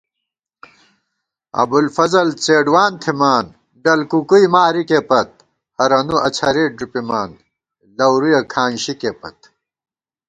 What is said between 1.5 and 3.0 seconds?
ابُوالفضل څېڈوان